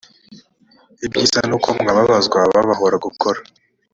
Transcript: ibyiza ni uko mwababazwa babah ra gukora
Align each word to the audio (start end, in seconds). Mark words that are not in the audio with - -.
ibyiza 1.05 1.39
ni 1.47 1.53
uko 1.57 1.67
mwababazwa 1.79 2.39
babah 2.53 2.81
ra 2.91 2.97
gukora 3.05 3.39